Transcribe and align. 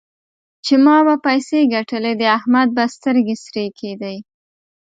چې 0.65 0.73
ما 0.83 0.97
به 1.05 1.15
پيسې 1.25 1.59
ګټلې؛ 1.73 2.11
د 2.21 2.23
احمد 2.37 2.67
به 2.75 2.83
سترګې 2.95 3.35
سرې 3.43 3.65
کېدې. 3.79 4.15